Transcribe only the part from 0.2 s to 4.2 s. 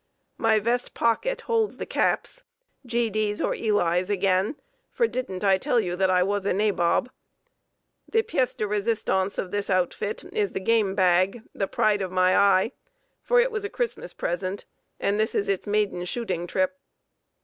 My vest pocket holds the caps, G. D.'s or Ely's